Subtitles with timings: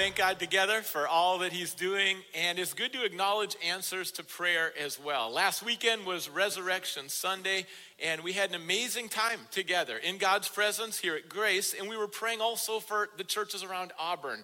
[0.00, 4.24] thank God together for all that He's doing, and it's good to acknowledge answers to
[4.24, 5.30] prayer as well.
[5.30, 7.66] Last weekend was Resurrection Sunday,
[8.02, 11.98] and we had an amazing time together in God's presence here at Grace, and we
[11.98, 14.42] were praying also for the churches around Auburn.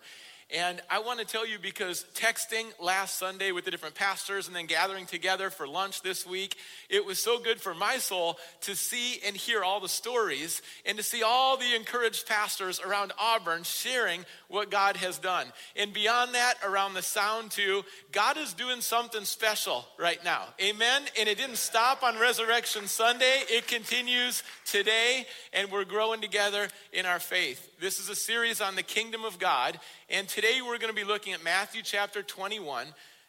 [0.54, 4.54] And I want to tell you because texting last Sunday with the different pastors and
[4.54, 6.56] then gathering together for lunch this week,
[6.88, 10.96] it was so good for my soul to see and hear all the stories and
[10.98, 15.48] to see all the encouraged pastors around Auburn sharing what God has done.
[15.74, 20.44] And beyond that, around the sound too, God is doing something special right now.
[20.60, 21.02] Amen.
[21.18, 27.04] And it didn't stop on Resurrection Sunday, it continues today, and we're growing together in
[27.04, 27.68] our faith.
[27.78, 29.78] This is a series on the kingdom of God.
[30.08, 32.86] And today we're going to be looking at Matthew chapter 21.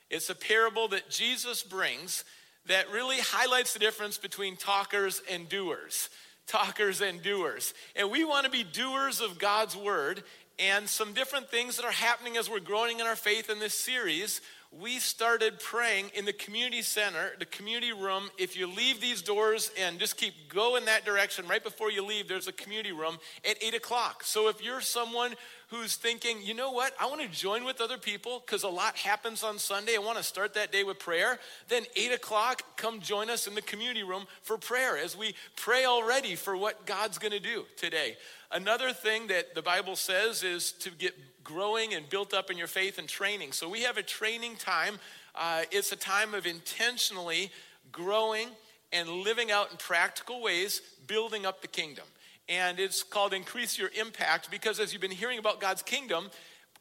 [0.09, 2.23] It's a parable that Jesus brings
[2.67, 6.09] that really highlights the difference between talkers and doers.
[6.47, 7.73] Talkers and doers.
[7.93, 10.23] And we want to be doers of God's word.
[10.59, 13.73] And some different things that are happening as we're growing in our faith in this
[13.73, 14.39] series
[14.71, 18.29] we started praying in the community center, the community room.
[18.37, 22.27] If you leave these doors and just keep going that direction, right before you leave,
[22.27, 23.17] there's a community room
[23.49, 24.23] at 8 o'clock.
[24.23, 25.35] So if you're someone
[25.67, 28.95] who's thinking, you know what, I want to join with other people because a lot
[28.95, 33.01] happens on Sunday, I want to start that day with prayer, then 8 o'clock, come
[33.01, 37.17] join us in the community room for prayer as we pray already for what God's
[37.17, 38.15] going to do today.
[38.51, 42.67] Another thing that the Bible says is to get growing and built up in your
[42.67, 43.51] faith and training.
[43.51, 44.99] So we have a training time.
[45.35, 47.51] Uh, it's a time of intentionally
[47.91, 48.47] growing
[48.93, 52.05] and living out in practical ways, building up the kingdom.
[52.49, 56.29] And it's called Increase Your Impact because as you've been hearing about God's kingdom,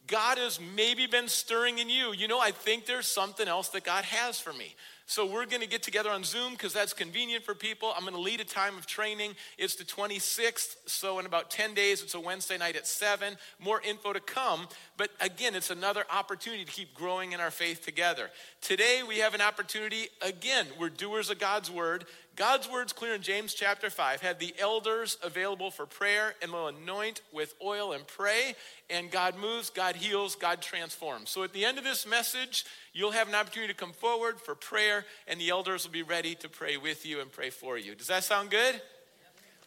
[0.07, 2.13] God has maybe been stirring in you.
[2.13, 4.77] You know, I think there's something else that God has for me.
[5.09, 7.93] So we're going to get together on Zoom because that's convenient for people.
[7.97, 9.37] I'm going to lead a time of training.
[9.57, 13.37] It's the 26th, so in about 10 days, it's a Wednesday night at 7.
[13.61, 17.85] More info to come, but again, it's another opportunity to keep growing in our faith
[17.85, 18.31] together.
[18.61, 20.09] Today, we have an opportunity.
[20.23, 22.07] Again, we're doers of God's word.
[22.37, 24.21] God's word's clear in James chapter 5.
[24.21, 28.55] Have the elders available for prayer, and will anoint with oil and pray.
[28.91, 31.31] And God moves, God heals, God transforms.
[31.31, 34.55] So at the end of this message, you'll have an opportunity to come forward for
[34.55, 37.95] prayer, and the elders will be ready to pray with you and pray for you.
[37.95, 38.83] Does that sound good?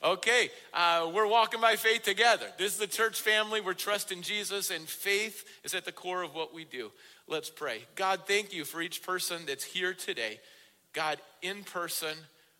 [0.03, 2.45] Okay, uh, we're walking by faith together.
[2.57, 3.61] This is the church family.
[3.61, 6.91] We're trusting Jesus, and faith is at the core of what we do.
[7.27, 7.83] Let's pray.
[7.95, 10.39] God, thank you for each person that's here today.
[10.93, 12.15] God, in person,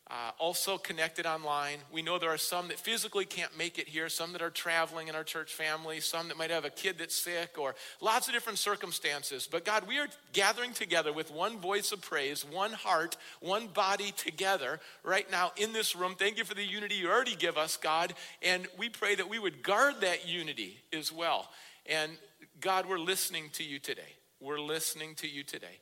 [0.10, 1.78] uh, also connected online.
[1.92, 5.08] We know there are some that physically can't make it here, some that are traveling
[5.08, 8.34] in our church family, some that might have a kid that's sick, or lots of
[8.34, 9.48] different circumstances.
[9.50, 14.12] But God, we are gathering together with one voice of praise, one heart, one body
[14.12, 16.16] together right now in this room.
[16.18, 18.14] Thank you for the unity you already give us, God.
[18.42, 21.50] And we pray that we would guard that unity as well.
[21.86, 22.14] And
[22.60, 24.16] God, we're listening to you today.
[24.40, 25.80] We're listening to you today.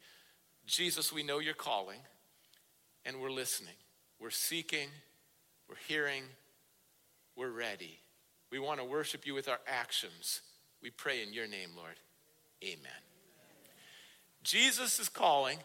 [0.65, 1.99] Jesus, we know you're calling,
[3.05, 3.75] and we're listening.
[4.19, 4.89] We're seeking,
[5.69, 6.23] we're hearing,
[7.35, 7.99] we're ready.
[8.51, 10.41] We want to worship you with our actions.
[10.81, 11.95] We pray in your name, Lord.
[12.63, 13.01] Amen.
[14.43, 15.59] Jesus is calling,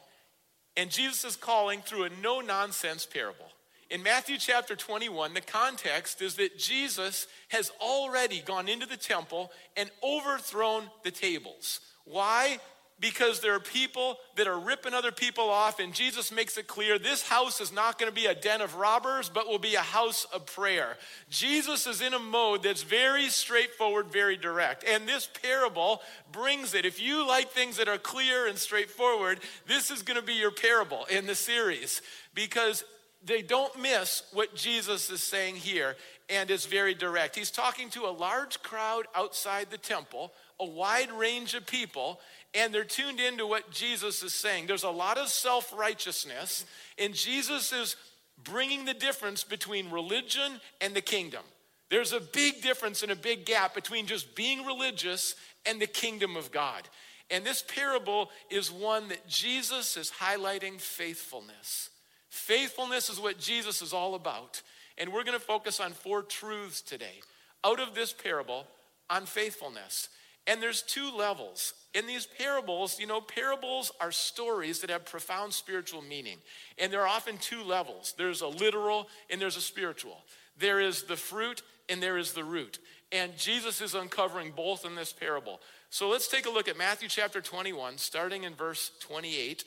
[0.77, 3.47] and Jesus is calling through a no nonsense parable.
[3.91, 9.53] In Matthew chapter 21, the context is that Jesus has already gone into the temple
[9.77, 11.81] and overthrown the tables.
[12.05, 12.59] Why?
[13.03, 17.01] Because there are people that are ripping other people off, and Jesus makes it clear
[17.01, 19.81] this house is not going to be a den of robbers, but will be a
[19.81, 20.97] house of prayer.
[21.29, 24.85] Jesus is in a mode that's very straightforward, very direct.
[24.85, 26.87] And this parable brings it.
[26.87, 30.53] If you like things that are clear and straightforward, this is going to be your
[30.53, 32.03] parable in the series
[32.35, 32.85] because
[33.25, 35.97] they don't miss what Jesus is saying here,
[36.29, 37.35] and it's very direct.
[37.35, 42.21] He's talking to a large crowd outside the temple, a wide range of people
[42.55, 44.67] and they're tuned into what Jesus is saying.
[44.67, 46.65] There's a lot of self righteousness,
[46.99, 47.97] and Jesus is
[48.45, 51.43] bringing the difference between religion and the kingdom.
[51.91, 55.35] There's a big difference and a big gap between just being religious
[55.67, 56.89] and the kingdom of God.
[57.31, 61.91] And this parable is one that Jesus is highlighting faithfulness.
[62.29, 64.63] Faithfulness is what Jesus is all about.
[64.99, 67.21] And we're going to focus on four truths today
[67.65, 68.67] out of this parable
[69.09, 70.09] on faithfulness.
[70.47, 71.75] And there's two levels.
[71.95, 76.39] In these parables, you know, parables are stories that have profound spiritual meaning.
[76.79, 80.25] And there are often two levels there's a literal and there's a spiritual.
[80.59, 82.79] There is the fruit and there is the root.
[83.13, 85.61] And Jesus is uncovering both in this parable.
[85.91, 89.65] So let's take a look at Matthew chapter 21, starting in verse 28.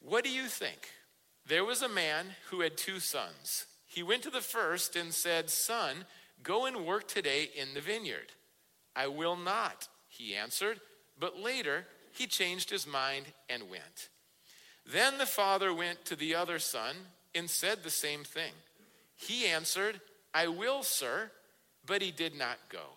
[0.00, 0.88] What do you think?
[1.46, 3.66] There was a man who had two sons.
[3.86, 6.04] He went to the first and said, Son,
[6.42, 8.32] go and work today in the vineyard.
[8.94, 10.80] I will not, he answered,
[11.18, 14.08] but later he changed his mind and went.
[14.84, 16.96] Then the father went to the other son
[17.34, 18.52] and said the same thing.
[19.16, 20.00] He answered,
[20.34, 21.30] I will, sir,
[21.86, 22.96] but he did not go.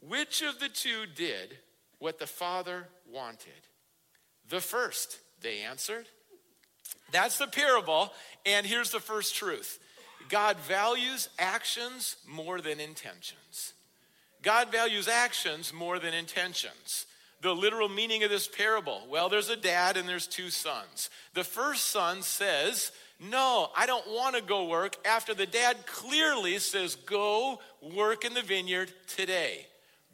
[0.00, 1.58] Which of the two did
[1.98, 3.68] what the father wanted?
[4.48, 6.06] The first, they answered.
[7.12, 8.12] That's the parable,
[8.44, 9.78] and here's the first truth
[10.28, 13.72] God values actions more than intentions.
[14.46, 17.06] God values actions more than intentions.
[17.42, 21.10] The literal meaning of this parable well, there's a dad and there's two sons.
[21.34, 26.58] The first son says, No, I don't want to go work, after the dad clearly
[26.58, 29.66] says, Go work in the vineyard today.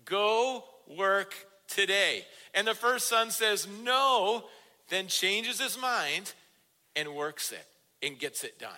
[0.07, 0.65] Go
[0.97, 1.35] work
[1.69, 2.25] today.
[2.55, 4.45] And the first son says, No,
[4.89, 6.33] then changes his mind
[6.97, 7.67] and works it
[8.03, 8.71] and gets it done.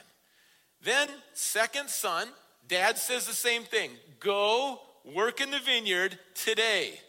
[0.82, 2.26] Then, second son,
[2.66, 7.00] dad says the same thing go work in the vineyard today.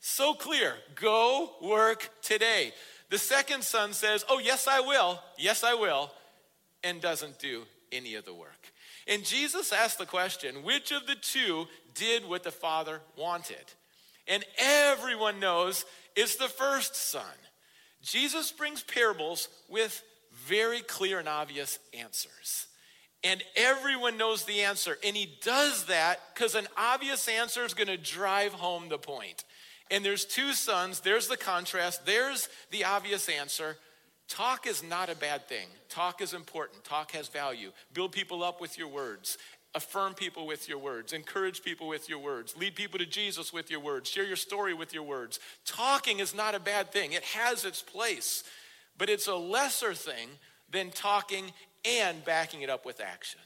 [0.00, 0.74] So clear.
[0.94, 2.72] Go work today.
[3.10, 5.20] The second son says, Oh, yes, I will.
[5.36, 6.10] Yes, I will.
[6.84, 8.72] And doesn't do any of the work.
[9.06, 13.72] And Jesus asked the question which of the two did what the father wanted?
[14.26, 15.84] And everyone knows
[16.14, 17.22] it's the first son.
[18.02, 20.02] Jesus brings parables with
[20.46, 22.67] very clear and obvious answers.
[23.24, 24.96] And everyone knows the answer.
[25.04, 29.44] And he does that because an obvious answer is going to drive home the point.
[29.90, 33.76] And there's two sons, there's the contrast, there's the obvious answer.
[34.28, 35.66] Talk is not a bad thing.
[35.88, 36.84] Talk is important.
[36.84, 37.72] Talk has value.
[37.94, 39.38] Build people up with your words.
[39.74, 41.12] Affirm people with your words.
[41.12, 42.56] Encourage people with your words.
[42.56, 44.10] Lead people to Jesus with your words.
[44.10, 45.40] Share your story with your words.
[45.64, 48.44] Talking is not a bad thing, it has its place,
[48.98, 50.28] but it's a lesser thing
[50.70, 51.52] than talking
[51.84, 53.40] and backing it up with action.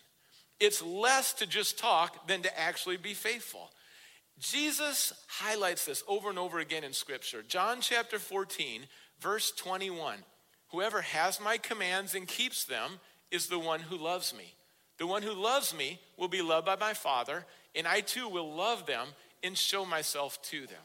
[0.61, 3.71] It's less to just talk than to actually be faithful.
[4.39, 7.43] Jesus highlights this over and over again in Scripture.
[7.43, 8.83] John chapter 14,
[9.21, 10.19] verse 21.
[10.71, 13.01] Whoever has my commands and keeps them
[13.31, 14.55] is the one who loves me.
[14.99, 17.45] The one who loves me will be loved by my Father,
[17.75, 19.09] and I too will love them
[19.43, 20.83] and show myself to them.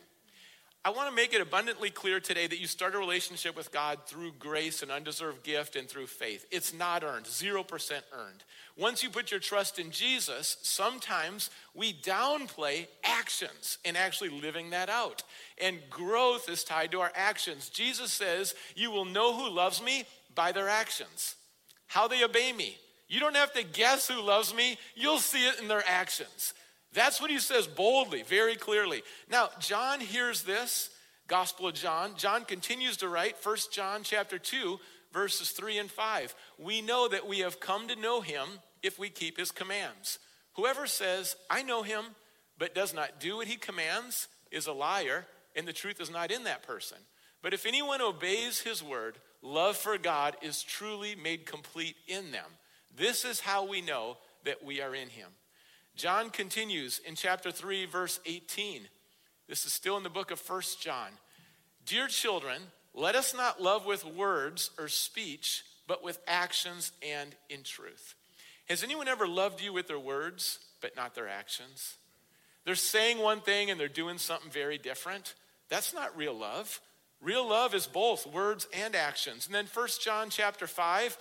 [0.87, 3.99] I want to make it abundantly clear today that you start a relationship with God
[4.05, 6.45] through grace and undeserved gift and through faith.
[6.49, 8.43] It's not earned, 0% earned.
[8.77, 14.89] Once you put your trust in Jesus, sometimes we downplay actions and actually living that
[14.89, 15.23] out.
[15.61, 17.67] And growth is tied to our actions.
[17.67, 20.05] Jesus says, You will know who loves me
[20.35, 21.35] by their actions,
[21.87, 22.77] how they obey me.
[23.09, 26.53] You don't have to guess who loves me, you'll see it in their actions.
[26.93, 29.03] That's what he says boldly, very clearly.
[29.29, 30.89] Now, John hears this,
[31.27, 32.13] Gospel of John.
[32.15, 34.79] John continues to write, 1 John chapter 2,
[35.11, 36.35] verses 3 and 5.
[36.57, 38.47] We know that we have come to know him
[38.81, 40.19] if we keep his commands.
[40.53, 42.03] Whoever says, I know him,
[42.57, 45.25] but does not do what he commands, is a liar,
[45.55, 46.97] and the truth is not in that person.
[47.41, 52.49] But if anyone obeys his word, love for God is truly made complete in them.
[52.95, 55.29] This is how we know that we are in him.
[55.97, 58.83] John continues in chapter 3, verse 18.
[59.49, 61.09] This is still in the book of First John.
[61.87, 62.61] Dear children,
[62.93, 68.13] let us not love with words or speech, but with actions and in truth.
[68.69, 71.95] Has anyone ever loved you with their words, but not their actions?
[72.63, 75.33] They're saying one thing and they're doing something very different.
[75.67, 76.79] That's not real love.
[77.21, 79.47] Real love is both words and actions.
[79.47, 81.17] And then First John chapter 5,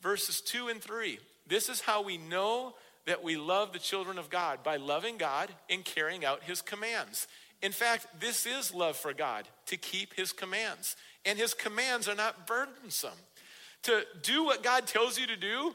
[0.00, 1.20] verses 2 and 3.
[1.46, 2.74] This is how we know
[3.06, 7.26] that we love the children of God by loving God and carrying out his commands.
[7.62, 10.96] In fact, this is love for God, to keep his commands.
[11.24, 13.18] And his commands are not burdensome.
[13.84, 15.74] To do what God tells you to do,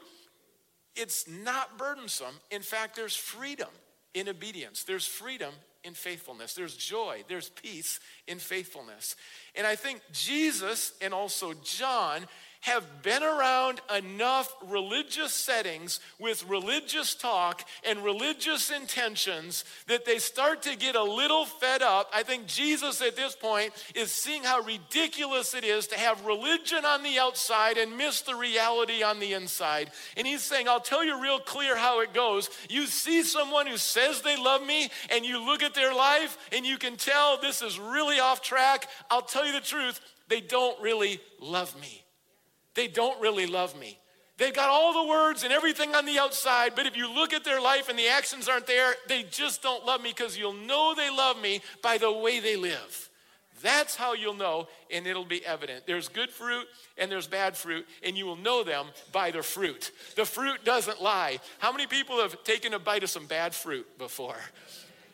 [0.94, 2.34] it's not burdensome.
[2.50, 3.68] In fact, there's freedom
[4.14, 5.52] in obedience, there's freedom
[5.84, 7.98] in faithfulness, there's joy, there's peace
[8.28, 9.16] in faithfulness.
[9.54, 12.26] And I think Jesus and also John
[12.62, 20.62] have been around enough religious settings with religious talk and religious intentions that they start
[20.62, 22.08] to get a little fed up.
[22.14, 26.84] I think Jesus at this point is seeing how ridiculous it is to have religion
[26.84, 29.90] on the outside and miss the reality on the inside.
[30.16, 32.48] And he's saying, I'll tell you real clear how it goes.
[32.70, 36.64] You see someone who says they love me, and you look at their life and
[36.64, 38.88] you can tell this is really off track.
[39.10, 42.01] I'll tell you the truth, they don't really love me
[42.74, 43.98] they don't really love me.
[44.38, 47.44] They've got all the words and everything on the outside, but if you look at
[47.44, 50.94] their life and the actions aren't there, they just don't love me because you'll know
[50.96, 53.10] they love me by the way they live.
[53.62, 55.86] That's how you'll know, and it'll be evident.
[55.86, 56.66] There's good fruit
[56.98, 59.92] and there's bad fruit, and you will know them by their fruit.
[60.16, 61.38] The fruit doesn't lie.
[61.58, 64.38] How many people have taken a bite of some bad fruit before?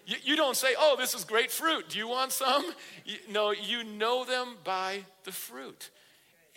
[0.07, 1.91] You, you don't say, oh, this is great fruit.
[1.91, 2.73] Do you want some?
[3.05, 5.91] You, no, you know them by the fruit.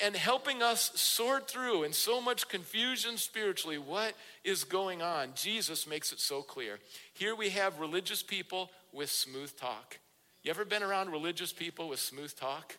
[0.03, 5.85] And helping us sort through in so much confusion spiritually what is going on, Jesus
[5.85, 6.79] makes it so clear.
[7.13, 9.99] Here we have religious people with smooth talk.
[10.43, 12.77] You ever been around religious people with smooth talk?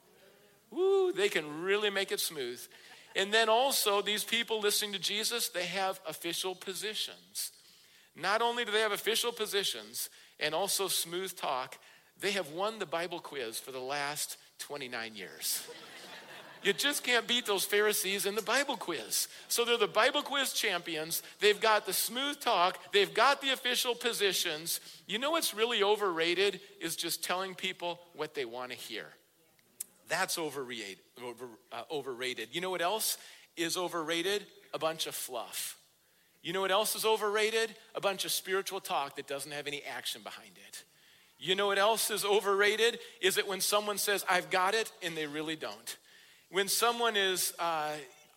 [0.71, 2.61] Woo, they can really make it smooth.
[3.15, 7.53] And then also, these people listening to Jesus, they have official positions.
[8.17, 10.11] Not only do they have official positions
[10.41, 11.79] and also smooth talk,
[12.21, 15.67] they have won the Bible quiz for the last 29 years.
[16.63, 19.29] You just can't beat those Pharisees in the Bible quiz.
[19.49, 21.23] So they're the Bible quiz champions.
[21.41, 24.81] They've got the smooth talk, they've got the official positions.
[25.07, 29.07] You know what's really overrated is just telling people what they want to hear.
[30.09, 30.43] That's uh,
[31.91, 32.49] overrated.
[32.53, 33.19] You know what else
[33.57, 34.47] is overrated?
[34.75, 35.79] A bunch of fluff.
[36.43, 37.75] You know what else is overrated?
[37.95, 40.85] A bunch of spiritual talk that doesn't have any action behind it.
[41.39, 42.99] You know what else is overrated?
[43.21, 45.97] Is it when someone says, I've got it, and they really don't.
[46.53, 47.93] When someone is, uh,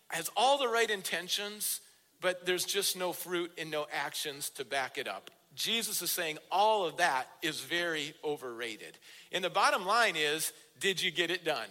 [0.08, 1.82] has all the right intentions,
[2.22, 5.30] but there's just no fruit and no actions to back it up.
[5.54, 8.96] Jesus is saying all of that is very overrated.
[9.32, 11.68] And the bottom line is did you get it done?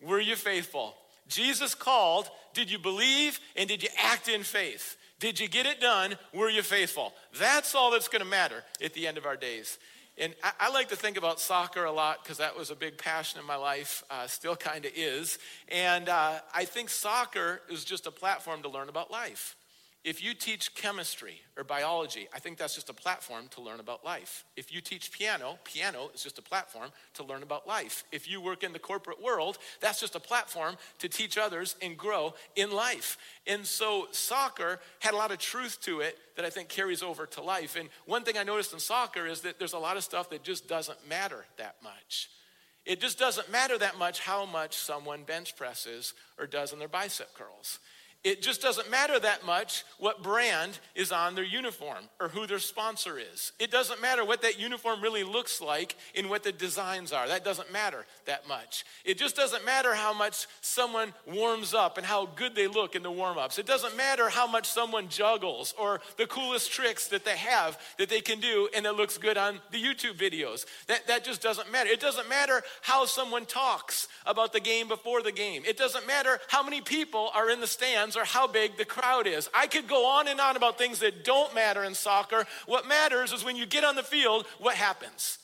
[0.00, 0.94] Were you faithful?
[1.28, 4.96] Jesus called, did you believe and did you act in faith?
[5.20, 6.16] Did you get it done?
[6.32, 7.12] Were you faithful?
[7.38, 9.78] That's all that's going to matter at the end of our days.
[10.18, 12.98] And I, I like to think about soccer a lot because that was a big
[12.98, 15.38] passion in my life, uh, still kind of is.
[15.68, 19.56] And uh, I think soccer is just a platform to learn about life.
[20.04, 24.04] If you teach chemistry or biology, I think that's just a platform to learn about
[24.04, 24.44] life.
[24.56, 28.02] If you teach piano, piano is just a platform to learn about life.
[28.10, 31.96] If you work in the corporate world, that's just a platform to teach others and
[31.96, 33.16] grow in life.
[33.46, 37.24] And so soccer had a lot of truth to it that I think carries over
[37.26, 37.76] to life.
[37.76, 40.42] And one thing I noticed in soccer is that there's a lot of stuff that
[40.42, 42.28] just doesn't matter that much.
[42.84, 46.88] It just doesn't matter that much how much someone bench presses or does in their
[46.88, 47.78] bicep curls.
[48.24, 52.60] It just doesn't matter that much what brand is on their uniform or who their
[52.60, 53.50] sponsor is.
[53.58, 57.26] It doesn't matter what that uniform really looks like and what the designs are.
[57.26, 58.84] That doesn't matter that much.
[59.04, 63.02] It just doesn't matter how much someone warms up and how good they look in
[63.02, 63.58] the warm ups.
[63.58, 68.08] It doesn't matter how much someone juggles or the coolest tricks that they have that
[68.08, 70.64] they can do and that looks good on the YouTube videos.
[70.86, 71.90] That, that just doesn't matter.
[71.90, 75.64] It doesn't matter how someone talks about the game before the game.
[75.66, 79.26] It doesn't matter how many people are in the stands or how big the crowd
[79.26, 79.48] is.
[79.54, 82.46] I could go on and on about things that don't matter in soccer.
[82.66, 85.38] What matters is when you get on the field, what happens?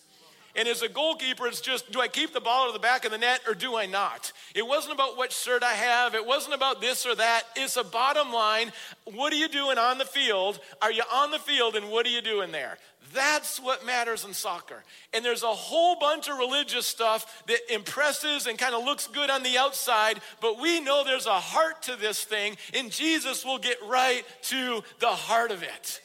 [0.57, 3.13] And as a goalkeeper, it's just do I keep the ball to the back of
[3.13, 4.33] the net or do I not?
[4.55, 6.17] It wasn't about what shirt I have.
[6.17, 7.45] It wasn't about this or that.
[7.55, 8.73] It's a bottom line.
[9.05, 10.59] What are you doing on the field?
[10.83, 12.79] Are you on the field and what are you doing there?
[13.13, 14.83] That's what matters in soccer.
[15.13, 19.31] And there's a whole bunch of religious stuff that impresses and kind of looks good
[19.31, 23.59] on the outside, but we know there's a heart to this thing, and Jesus will
[23.59, 26.01] get right to the heart of it.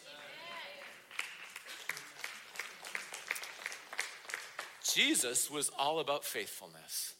[4.93, 7.15] Jesus was all about faithfulness.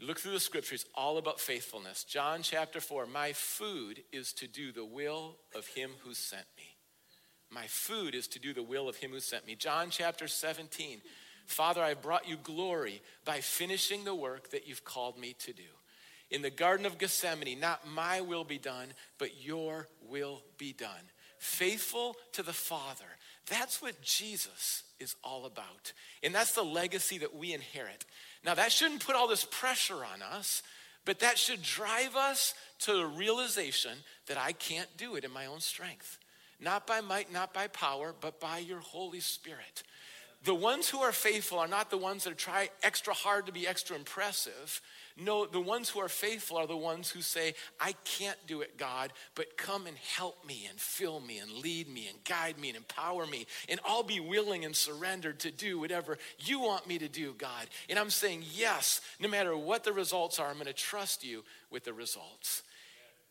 [0.00, 2.04] Look through the scriptures, all about faithfulness.
[2.04, 6.73] John chapter 4 My food is to do the will of him who sent me.
[7.54, 9.54] My food is to do the will of him who sent me.
[9.54, 11.00] John chapter 17.
[11.46, 15.52] Father, I have brought you glory by finishing the work that you've called me to
[15.52, 15.62] do.
[16.30, 20.90] In the Garden of Gethsemane, not my will be done, but your will be done.
[21.38, 23.04] Faithful to the Father.
[23.48, 25.92] That's what Jesus is all about.
[26.22, 28.04] And that's the legacy that we inherit.
[28.44, 30.62] Now, that shouldn't put all this pressure on us,
[31.04, 35.46] but that should drive us to the realization that I can't do it in my
[35.46, 36.18] own strength.
[36.60, 39.82] Not by might, not by power, but by your Holy Spirit.
[40.44, 43.66] The ones who are faithful are not the ones that try extra hard to be
[43.66, 44.82] extra impressive.
[45.16, 48.76] No, the ones who are faithful are the ones who say, I can't do it,
[48.76, 52.68] God, but come and help me and fill me and lead me and guide me
[52.68, 53.46] and empower me.
[53.70, 57.66] And I'll be willing and surrendered to do whatever you want me to do, God.
[57.88, 61.42] And I'm saying, yes, no matter what the results are, I'm going to trust you
[61.70, 62.64] with the results.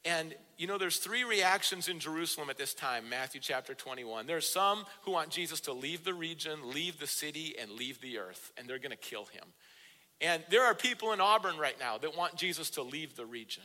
[0.06, 4.28] And you know, there's three reactions in Jerusalem at this time, Matthew chapter 21.
[4.28, 8.18] There's some who want Jesus to leave the region, leave the city, and leave the
[8.18, 9.46] earth, and they're going to kill him.
[10.22, 13.64] And there are people in Auburn right now that want Jesus to leave the region.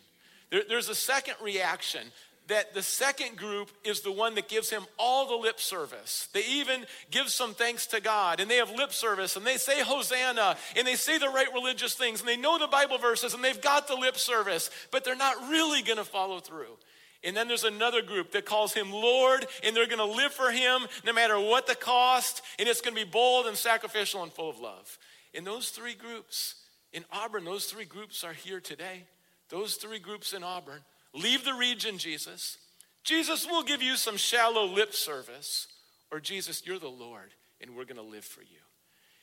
[0.50, 2.10] There, there's a second reaction
[2.48, 6.28] that the second group is the one that gives him all the lip service.
[6.32, 9.82] They even give some thanks to God and they have lip service and they say
[9.82, 13.44] Hosanna and they say the right religious things and they know the Bible verses and
[13.44, 16.76] they've got the lip service, but they're not really going to follow through.
[17.24, 20.52] And then there's another group that calls him Lord, and they're going to live for
[20.52, 24.32] him no matter what the cost, and it's going to be bold and sacrificial and
[24.32, 24.98] full of love.
[25.34, 26.54] In those three groups,
[26.92, 29.04] in Auburn, those three groups are here today.
[29.48, 30.80] Those three groups in Auburn.
[31.14, 32.58] Leave the region, Jesus.
[33.04, 35.68] Jesus will give you some shallow lip service.
[36.10, 38.58] Or, Jesus, you're the Lord, and we're going to live for you.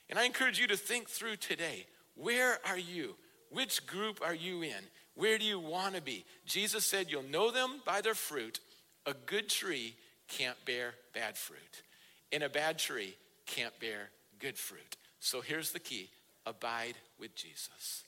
[0.10, 3.16] And I encourage you to think through today where are you?
[3.50, 4.84] Which group are you in?
[5.16, 6.26] Where do you want to be?
[6.46, 8.60] Jesus said, You'll know them by their fruit.
[9.06, 9.96] A good tree
[10.28, 11.84] can't bear bad fruit,
[12.32, 13.16] and a bad tree
[13.46, 14.98] can't bear good fruit.
[15.20, 16.10] So here's the key
[16.46, 18.04] abide with Jesus.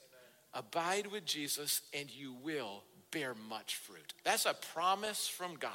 [0.53, 0.65] Amen.
[0.65, 4.13] Abide with Jesus, and you will bear much fruit.
[4.23, 5.71] That's a promise from God.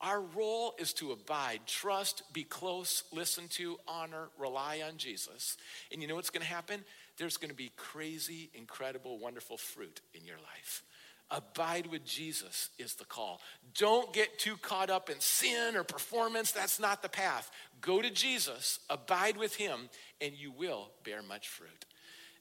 [0.00, 5.56] Our role is to abide, trust, be close, listen to, honor, rely on Jesus.
[5.90, 6.84] And you know what's going to happen?
[7.16, 10.82] There's going to be crazy, incredible, wonderful fruit in your life.
[11.30, 13.40] Abide with Jesus is the call.
[13.76, 16.52] Don't get too caught up in sin or performance.
[16.52, 17.50] That's not the path.
[17.80, 19.88] Go to Jesus, abide with him,
[20.20, 21.86] and you will bear much fruit.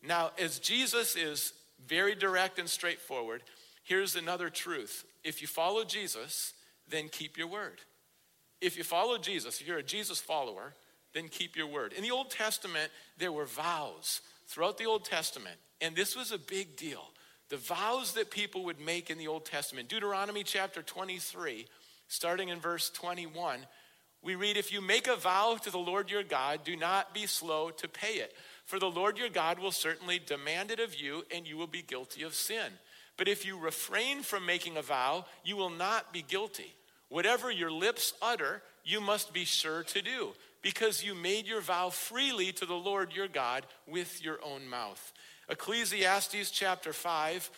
[0.03, 1.53] Now, as Jesus is
[1.87, 3.41] very direct and straightforward,
[3.85, 5.05] here's another truth.
[5.23, 6.53] If you follow Jesus,
[6.89, 7.79] then keep your word.
[8.61, 10.73] If you follow Jesus, if you're a Jesus follower,
[11.13, 11.93] then keep your word.
[11.93, 16.37] In the Old Testament, there were vows throughout the Old Testament, and this was a
[16.37, 17.03] big deal.
[17.49, 19.87] The vows that people would make in the Old Testament.
[19.87, 21.65] Deuteronomy chapter 23,
[22.07, 23.59] starting in verse 21,
[24.23, 27.27] we read, If you make a vow to the Lord your God, do not be
[27.27, 28.33] slow to pay it.
[28.65, 31.83] For the Lord your God will certainly demand it of you, and you will be
[31.83, 32.71] guilty of sin.
[33.17, 36.73] But if you refrain from making a vow, you will not be guilty.
[37.09, 41.89] Whatever your lips utter, you must be sure to do, because you made your vow
[41.89, 45.13] freely to the Lord your God with your own mouth.
[45.49, 47.49] Ecclesiastes chapter 5,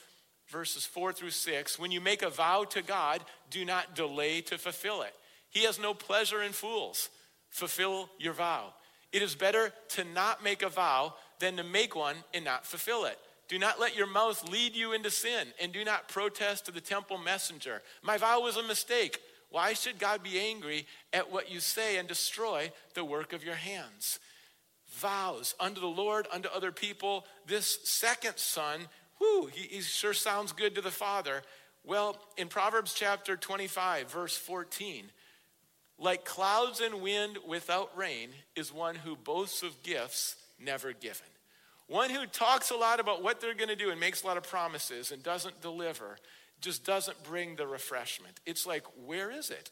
[0.49, 4.57] verses 4 through 6 When you make a vow to God, do not delay to
[4.57, 5.13] fulfill it.
[5.49, 7.09] He has no pleasure in fools.
[7.49, 8.73] Fulfill your vow.
[9.11, 13.05] It is better to not make a vow than to make one and not fulfill
[13.05, 13.17] it.
[13.47, 16.81] Do not let your mouth lead you into sin, and do not protest to the
[16.81, 17.81] temple messenger.
[18.01, 19.19] My vow was a mistake.
[19.49, 23.55] Why should God be angry at what you say and destroy the work of your
[23.55, 24.19] hands?
[24.95, 27.25] Vows unto the Lord, unto other people.
[27.45, 28.81] This second son,
[29.19, 31.43] whoo, he, he sure sounds good to the father.
[31.85, 35.05] Well, in Proverbs chapter 25, verse 14,
[35.97, 41.27] like clouds and wind without rain is one who boasts of gifts never given.
[41.87, 44.37] One who talks a lot about what they're going to do and makes a lot
[44.37, 46.17] of promises and doesn't deliver
[46.59, 48.39] just doesn't bring the refreshment.
[48.45, 49.69] It's like, where is it?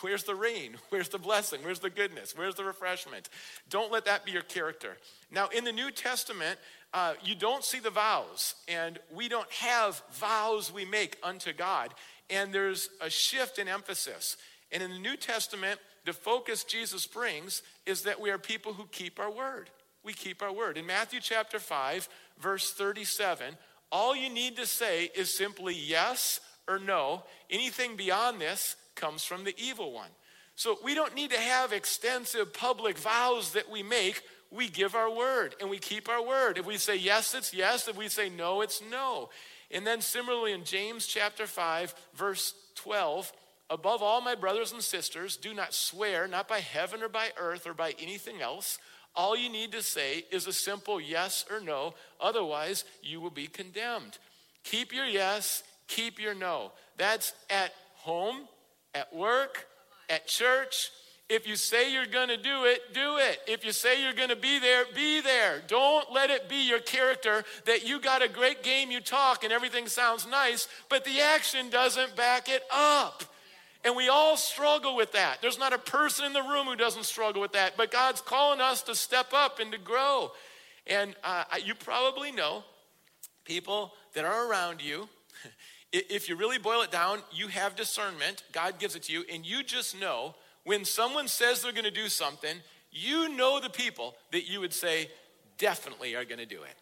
[0.00, 0.76] Where's the rain?
[0.88, 1.60] Where's the blessing?
[1.62, 2.34] Where's the goodness?
[2.36, 3.28] Where's the refreshment?
[3.70, 4.96] Don't let that be your character.
[5.30, 6.58] Now, in the New Testament,
[6.92, 11.94] uh, you don't see the vows, and we don't have vows we make unto God.
[12.28, 14.36] And there's a shift in emphasis.
[14.72, 18.86] And in the New Testament, the focus Jesus brings is that we are people who
[18.90, 19.70] keep our word
[20.06, 20.78] we keep our word.
[20.78, 22.08] In Matthew chapter 5,
[22.40, 23.56] verse 37,
[23.90, 27.24] all you need to say is simply yes or no.
[27.50, 30.10] Anything beyond this comes from the evil one.
[30.54, 34.22] So we don't need to have extensive public vows that we make.
[34.50, 36.56] We give our word and we keep our word.
[36.56, 37.88] If we say yes, it's yes.
[37.88, 39.28] If we say no, it's no.
[39.72, 43.32] And then similarly in James chapter 5, verse 12,
[43.68, 47.66] above all, my brothers and sisters, do not swear, not by heaven or by earth
[47.66, 48.78] or by anything else
[49.16, 53.46] all you need to say is a simple yes or no, otherwise, you will be
[53.46, 54.18] condemned.
[54.64, 56.72] Keep your yes, keep your no.
[56.96, 58.48] That's at home,
[58.94, 59.66] at work,
[60.08, 60.90] at church.
[61.28, 63.40] If you say you're going to do it, do it.
[63.48, 65.60] If you say you're going to be there, be there.
[65.66, 69.52] Don't let it be your character that you got a great game, you talk, and
[69.52, 73.24] everything sounds nice, but the action doesn't back it up.
[73.84, 75.40] And we all struggle with that.
[75.40, 77.76] There's not a person in the room who doesn't struggle with that.
[77.76, 80.32] But God's calling us to step up and to grow.
[80.86, 82.64] And uh, you probably know
[83.44, 85.08] people that are around you.
[85.92, 88.42] If you really boil it down, you have discernment.
[88.52, 89.24] God gives it to you.
[89.32, 90.34] And you just know
[90.64, 92.56] when someone says they're going to do something,
[92.90, 95.08] you know the people that you would say
[95.58, 96.74] definitely are going to do it.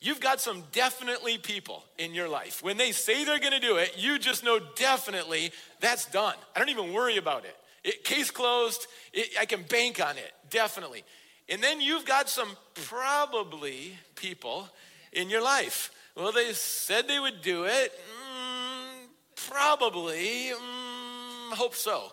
[0.00, 2.62] You've got some definitely people in your life.
[2.62, 6.36] When they say they're gonna do it, you just know definitely that's done.
[6.54, 7.56] I don't even worry about it.
[7.82, 11.04] it case closed, it, I can bank on it, definitely.
[11.48, 14.68] And then you've got some probably people
[15.12, 15.90] in your life.
[16.14, 17.92] Well, they said they would do it.
[17.92, 19.06] Mm,
[19.48, 20.52] probably.
[20.52, 22.12] Mm, hope so.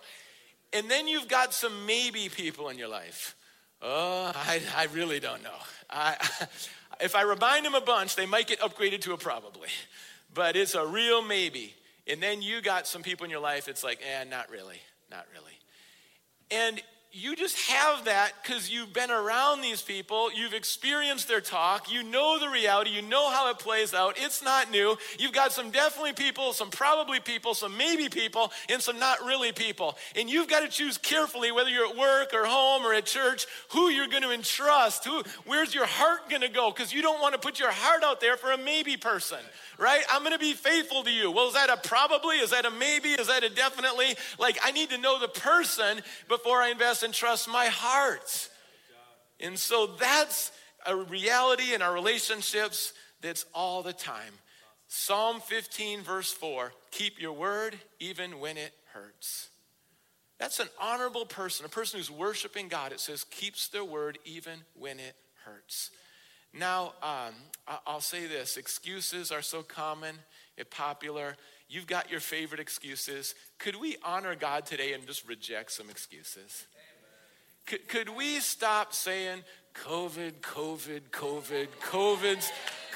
[0.74, 3.36] And then you've got some maybe people in your life.
[3.82, 5.58] Oh, I, I really don't know.
[5.90, 6.16] I,
[7.02, 9.70] if I remind them a bunch, they might get upgraded to a probably.
[10.34, 11.74] But it's a real maybe.
[12.08, 14.80] And then you got some people in your life, it's like, eh, not really,
[15.10, 15.54] not really.
[16.52, 16.82] And
[17.18, 22.04] you just have that because you've been around these people, you've experienced their talk, you
[22.04, 24.16] know the reality, you know how it plays out.
[24.18, 24.98] It's not new.
[25.18, 29.54] You've got some definitely people, some probably people, some maybe people, and some not really
[29.54, 29.98] people.
[30.18, 33.46] And you've got to choose carefully whether you're at work or home or at church
[33.70, 37.22] who you're going to entrust, who where's your heart going to go because you don't
[37.22, 39.40] want to put your heart out there for a maybe person
[39.78, 40.04] right?
[40.10, 41.32] I'm going to be faithful to you.
[41.32, 42.38] Well, is that a probably?
[42.38, 43.10] Is that a maybe?
[43.10, 44.16] Is that a definitely?
[44.40, 48.50] Like, I need to know the person before I invest and trust my heart.
[49.40, 50.52] And so that's
[50.86, 54.34] a reality in our relationships that's all the time.
[54.88, 59.50] Psalm 15, verse 4 keep your word even when it hurts.
[60.40, 62.92] That's an honorable person, a person who's worshiping God.
[62.92, 65.16] It says, keeps their word even when it
[65.46, 65.92] hurts.
[66.54, 67.34] Now, um,
[67.86, 70.16] I'll say this excuses are so common
[70.58, 71.36] and popular.
[71.68, 73.36] You've got your favorite excuses.
[73.60, 76.68] Could we honor God today and just reject some excuses?
[77.66, 79.44] Could, could we stop saying
[79.84, 82.52] COVID, COVID, COVID, COVID's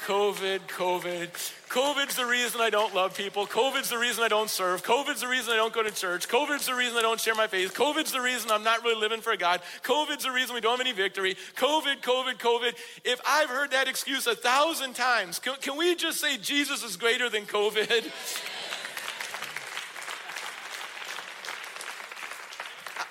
[0.06, 1.28] COVID, COVID.
[1.68, 3.46] COVID's the reason I don't love people.
[3.46, 4.82] COVID's the reason I don't serve.
[4.82, 6.26] COVID's the reason I don't go to church.
[6.26, 7.74] COVID's the reason I don't share my faith.
[7.74, 9.60] COVID's the reason I'm not really living for God.
[9.82, 11.36] COVID's the reason we don't have any victory.
[11.56, 12.72] COVID, COVID, COVID.
[13.04, 16.96] If I've heard that excuse a thousand times, can, can we just say Jesus is
[16.96, 18.10] greater than COVID?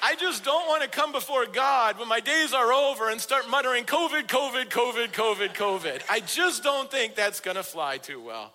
[0.09, 3.47] I just don't want to come before God when my days are over and start
[3.47, 6.01] muttering COVID, COVID, COVID, COVID, COVID.
[6.09, 8.51] I just don't think that's going to fly too well.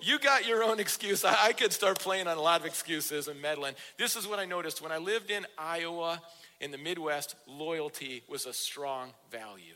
[0.00, 1.24] You got your own excuse.
[1.24, 3.76] I, could start playing on a lot of excuses and meddling.
[3.96, 4.82] This is what I noticed.
[4.82, 6.20] When I lived in Iowa,
[6.60, 9.75] in the Midwest, loyalty was a strong value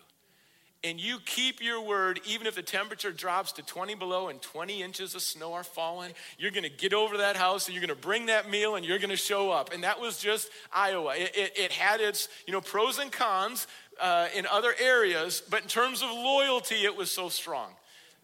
[0.83, 4.83] and you keep your word, even if the temperature drops to 20 below and 20
[4.83, 8.27] inches of snow are falling, you're gonna get over that house and you're gonna bring
[8.27, 9.73] that meal and you're gonna show up.
[9.75, 11.14] And that was just Iowa.
[11.16, 13.66] It, it, it had its you know, pros and cons
[14.01, 17.73] uh, in other areas, but in terms of loyalty, it was so strong.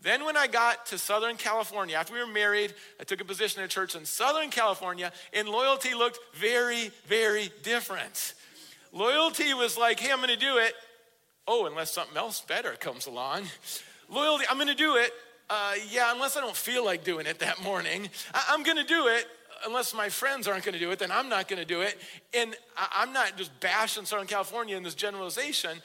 [0.02, 3.60] Then, when I got to Southern California, after we were married, I took a position
[3.60, 8.34] in a church in Southern California, and loyalty looked very, very different.
[8.92, 10.74] Loyalty was like, hey, I'm gonna do it,
[11.48, 13.44] Oh, unless something else better comes along.
[14.08, 15.12] Loyalty, I'm gonna do it.
[15.48, 18.10] Uh, yeah, unless I don't feel like doing it that morning.
[18.34, 19.26] I- am gonna do it
[19.64, 21.98] unless my friends aren't gonna do it, then I'm not gonna do it.
[22.34, 25.82] And I- I'm not just bashing Southern California in this generalization,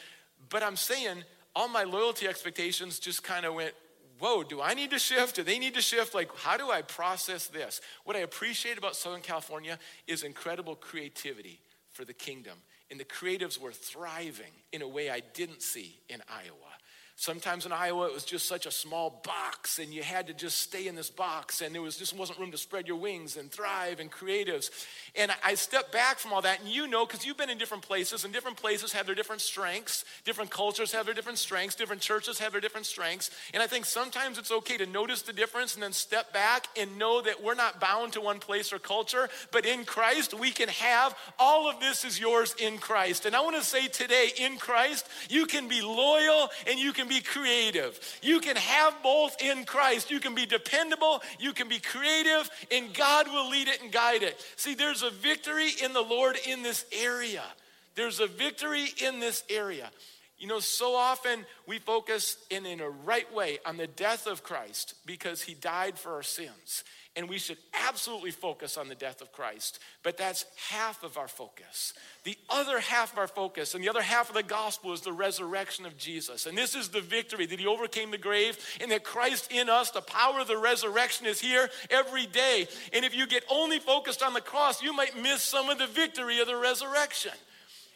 [0.50, 1.24] but I'm saying
[1.56, 3.76] all my loyalty expectations just kind of went,
[4.19, 5.36] whoa, do I need to shift?
[5.36, 6.13] Do they need to shift?
[6.13, 7.82] Like, how do I process this?
[8.04, 11.60] What I appreciate about Southern California is incredible creativity
[11.91, 12.62] for the kingdom
[12.92, 16.71] and the creatives were thriving in a way I didn't see in Iowa.
[17.22, 20.60] Sometimes in Iowa, it was just such a small box, and you had to just
[20.60, 23.52] stay in this box, and there was just wasn't room to spread your wings and
[23.52, 24.72] thrive and creatives.
[25.16, 27.84] And I stepped back from all that, and you know, because you've been in different
[27.84, 32.02] places, and different places have their different strengths, different cultures have their different strengths, different
[32.02, 33.30] churches have their different strengths.
[33.54, 36.98] And I think sometimes it's okay to notice the difference and then step back and
[36.98, 40.70] know that we're not bound to one place or culture, but in Christ, we can
[40.70, 43.28] have all of this is yours in Christ.
[43.28, 47.11] And I want to say today, in Christ, you can be loyal and you can
[47.12, 48.00] be creative.
[48.21, 50.10] You can have both in Christ.
[50.10, 54.24] You can be dependable, you can be creative, and God will lead it and guide
[54.24, 54.39] it.
[54.56, 57.43] See, there's a victory in the Lord in this area.
[57.95, 59.91] There's a victory in this area.
[60.38, 64.41] You know, so often we focus in, in a right way on the death of
[64.41, 66.86] Christ because he died for our sins.
[67.17, 69.80] And we should absolutely focus on the death of Christ.
[70.02, 71.93] But that's half of our focus.
[72.24, 75.12] The other half of our focus and the other half of the gospel is the
[75.12, 76.45] resurrection of Jesus.
[76.45, 79.91] And this is the victory that he overcame the grave and that Christ in us,
[79.91, 82.69] the power of the resurrection is here every day.
[82.93, 85.88] And if you get only focused on the cross, you might miss some of the
[85.88, 87.34] victory of the resurrection.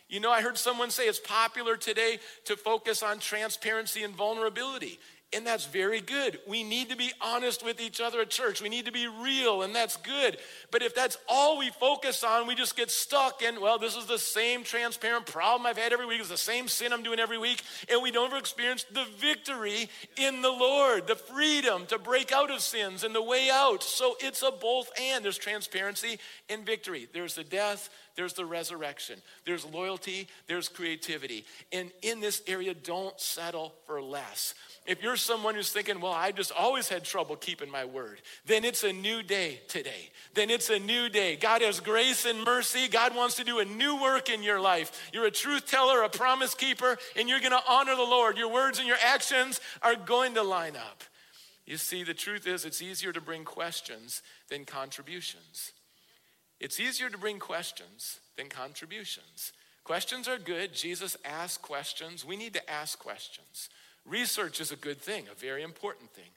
[0.07, 4.99] You know, I heard someone say it's popular today to focus on transparency and vulnerability.
[5.33, 6.39] And that's very good.
[6.47, 8.61] We need to be honest with each other at church.
[8.61, 10.37] We need to be real, and that's good.
[10.71, 14.05] But if that's all we focus on, we just get stuck in, well, this is
[14.05, 16.21] the same transparent problem I've had every week.
[16.21, 17.63] It's the same sin I'm doing every week.
[17.89, 22.51] And we don't ever experience the victory in the Lord, the freedom to break out
[22.51, 23.83] of sins and the way out.
[23.83, 25.25] So it's a both and.
[25.25, 26.17] There's transparency
[26.49, 27.09] and victory.
[27.13, 31.45] There's the death, there's the resurrection, there's loyalty, there's creativity.
[31.73, 34.53] And in this area, don't settle for less.
[34.85, 38.63] If you're someone who's thinking, well, I just always had trouble keeping my word, then
[38.63, 40.11] it's a new day today.
[40.35, 41.35] Then it's a new day.
[41.35, 42.87] God has grace and mercy.
[42.87, 45.09] God wants to do a new work in your life.
[45.11, 48.37] You're a truth teller, a promise keeper, and you're going to honor the Lord.
[48.37, 51.03] Your words and your actions are going to line up.
[51.65, 55.71] You see, the truth is, it's easier to bring questions than contributions.
[56.59, 59.51] It's easier to bring questions than contributions.
[59.83, 60.73] Questions are good.
[60.73, 62.23] Jesus asked questions.
[62.23, 63.69] We need to ask questions.
[64.05, 66.29] Research is a good thing, a very important thing.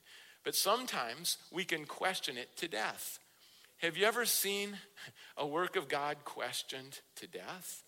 [0.43, 3.19] But sometimes we can question it to death.
[3.79, 4.77] Have you ever seen
[5.37, 7.83] a work of God questioned to death?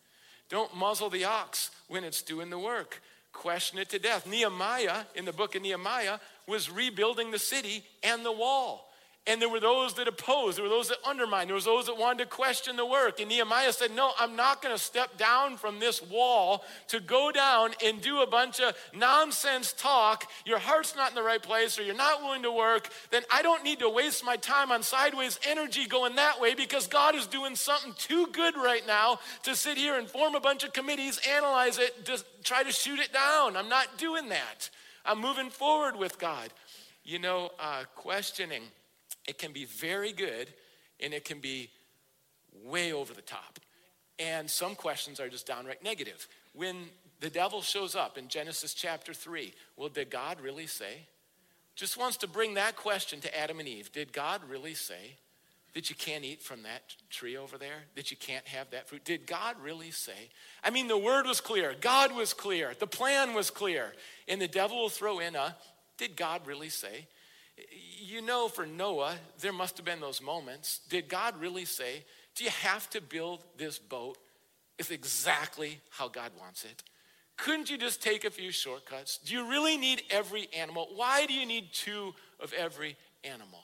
[0.50, 3.02] Don't muzzle the ox when it's doing the work.
[3.34, 4.28] Question it to death.
[4.28, 8.91] Nehemiah, in the book of Nehemiah, was rebuilding the city and the wall.
[9.28, 11.98] And there were those that opposed, there were those that undermined, there was those that
[11.98, 13.20] wanted to question the work.
[13.20, 17.32] And Nehemiah said, No, I'm not going to step down from this wall to go
[17.32, 20.28] down and do a bunch of nonsense talk.
[20.44, 23.44] Your heart's not in the right place, or you're not willing to work, then I
[23.44, 27.28] don't need to waste my time on sideways energy going that way because God is
[27.28, 31.20] doing something too good right now to sit here and form a bunch of committees,
[31.30, 33.56] analyze it, just try to shoot it down.
[33.56, 34.72] I'm not doing that.
[35.06, 36.50] I'm moving forward with God.
[37.04, 38.64] You know, uh, questioning
[39.28, 40.48] it can be very good
[41.00, 41.70] and it can be
[42.64, 43.60] way over the top.
[44.20, 46.28] And some questions are just downright negative.
[46.54, 46.90] When
[47.22, 51.08] the devil shows up in Genesis chapter 3, well, did God really say?
[51.76, 53.92] Just wants to bring that question to Adam and Eve.
[53.92, 55.16] Did God really say
[55.74, 57.86] that you can't eat from that tree over there?
[57.96, 59.06] That you can't have that fruit?
[59.06, 60.30] Did God really say?
[60.64, 63.94] I mean, the word was clear, God was clear, the plan was clear.
[64.28, 65.56] And the devil will throw in a,
[65.98, 67.08] did God really say?
[68.00, 70.82] You know, for Noah, there must have been those moments.
[70.90, 72.04] Did God really say,
[72.36, 74.18] Do you have to build this boat?
[74.78, 76.84] It's exactly how God wants it.
[77.38, 79.18] Couldn't you just take a few shortcuts?
[79.18, 80.88] Do you really need every animal?
[80.96, 83.60] Why do you need two of every animal?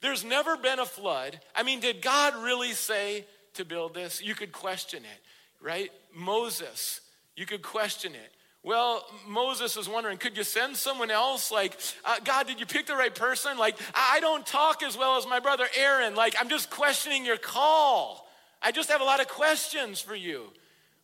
[0.00, 1.40] There's never been a flood.
[1.54, 4.22] I mean, did God really say to build this?
[4.22, 5.90] You could question it, right?
[6.14, 7.00] Moses,
[7.36, 8.32] you could question it.
[8.62, 11.50] Well, Moses is wondering, could you send someone else?
[11.50, 13.56] Like, uh, God, did you pick the right person?
[13.56, 16.14] Like, I don't talk as well as my brother Aaron.
[16.14, 18.28] Like, I'm just questioning your call.
[18.60, 20.46] I just have a lot of questions for you.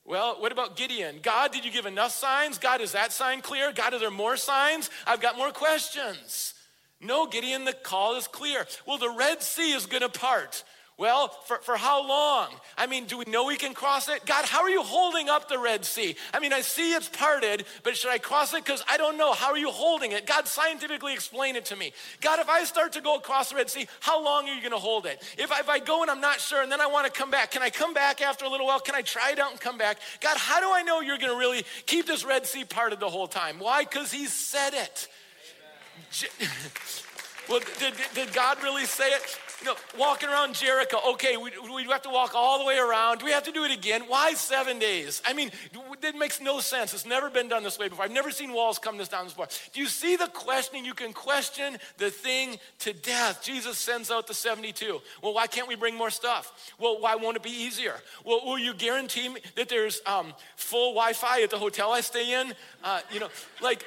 [0.05, 1.21] Well, what about Gideon?
[1.23, 2.59] God, did you give enough signs?
[2.59, 3.73] God, is that sign clear?
[3.73, 4.91] God, are there more signs?
[5.07, 6.55] I've got more questions.
[7.01, 8.67] No, Gideon, the call is clear.
[8.87, 10.65] Well, the Red Sea is going to part.
[10.97, 12.49] Well, for, for how long?
[12.79, 14.25] I mean, do we know we can cross it?
[14.27, 16.15] God, how are you holding up the Red Sea?
[16.33, 18.65] I mean, I see it's parted, but should I cross it?
[18.65, 19.33] Because I don't know.
[19.33, 20.25] How are you holding it?
[20.25, 21.93] God, scientifically explain it to me.
[22.21, 24.71] God, if I start to go across the Red Sea, how long are you going
[24.71, 25.21] to hold it?
[25.37, 27.31] If I, if I go and I'm not sure and then I want to come
[27.31, 28.79] back, can I come back after a little while?
[28.79, 29.99] Can I try it out and come back?
[30.21, 33.11] God, how do I know you're going to really keep this Red Sea parted the
[33.11, 33.59] whole time?
[33.59, 33.83] Why?
[33.83, 35.09] Because He said it.
[37.49, 39.39] well, did, did God really say it?
[39.65, 43.19] you know, walking around Jericho, okay, we, we have to walk all the way around.
[43.19, 44.03] Do we have to do it again?
[44.09, 45.23] Why seven days?
[45.25, 45.51] I mean,
[46.03, 46.93] it makes no sense.
[46.93, 48.05] It's never been done this way before.
[48.05, 49.49] I've never seen walls come this down this far.
[49.73, 50.85] Do you see the questioning?
[50.85, 53.43] You can question the thing to death.
[53.43, 55.01] Jesus sends out the 72.
[55.23, 56.73] Well, why can't we bring more stuff?
[56.79, 57.95] Well, why won't it be easier?
[58.25, 62.03] Well, will you guarantee me that there's um, full Wi Fi at the hotel I
[62.03, 62.53] stay in?
[62.83, 63.29] Uh, you know,
[63.63, 63.87] like,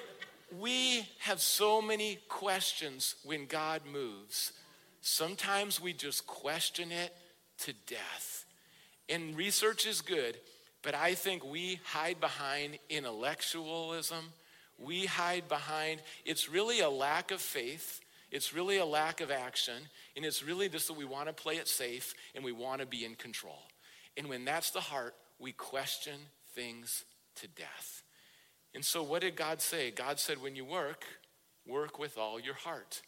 [0.56, 4.54] we have so many questions when God moves.
[5.02, 7.14] Sometimes we just question it
[7.60, 8.46] to death.
[9.10, 10.38] And research is good,
[10.82, 14.26] but I think we hide behind intellectualism.
[14.78, 18.02] We hide behind, it's really a lack of faith.
[18.32, 19.82] It's really a lack of action.
[20.16, 22.88] And it's really just that we want to play it safe and we want to
[22.88, 23.64] be in control.
[24.18, 26.20] And when that's the heart, we question
[26.54, 27.06] things
[27.36, 28.04] to death.
[28.78, 29.90] And so, what did God say?
[29.90, 31.04] God said, when you work,
[31.66, 33.02] work with all your heart,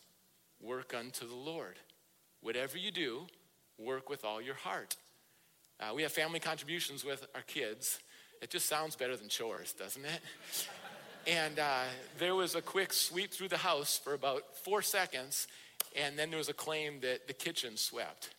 [0.59, 1.75] work unto the Lord.
[2.41, 3.27] Whatever you do,
[3.77, 4.95] work with all your heart.
[5.79, 7.99] Uh, we have family contributions with our kids.
[8.41, 10.21] It just sounds better than chores, doesn't it?
[11.27, 11.83] and uh,
[12.17, 15.45] there was a quick sweep through the house for about four seconds,
[15.95, 18.33] and then there was a claim that the kitchen swept.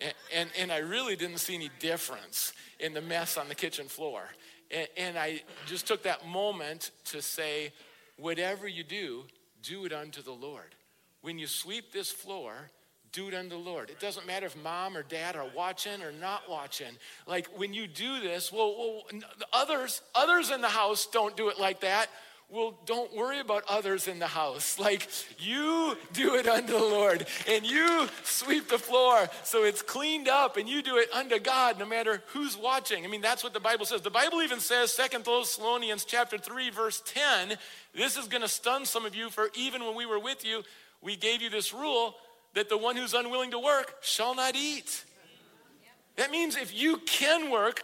[0.00, 3.86] And, and, and I really didn't see any difference in the mess on the kitchen
[3.86, 4.24] floor.
[4.70, 7.72] And, and I just took that moment to say,
[8.16, 9.24] whatever you do,
[9.62, 10.74] do it unto the Lord.
[11.22, 12.70] When you sweep this floor,
[13.12, 13.90] do it unto the Lord.
[13.90, 16.98] It doesn't matter if mom or dad are watching or not watching.
[17.26, 19.02] Like when you do this, well, well
[19.52, 22.08] others, others in the house don't do it like that.
[22.54, 24.78] Well, don't worry about others in the house.
[24.78, 25.08] Like
[25.40, 30.56] you do it unto the Lord and you sweep the floor so it's cleaned up
[30.56, 33.04] and you do it unto God no matter who's watching.
[33.04, 34.02] I mean, that's what the Bible says.
[34.02, 37.58] The Bible even says, Second Thessalonians chapter 3, verse 10,
[37.92, 40.62] this is gonna stun some of you, for even when we were with you,
[41.02, 42.14] we gave you this rule
[42.52, 45.04] that the one who's unwilling to work shall not eat.
[46.14, 47.82] That means if you can work,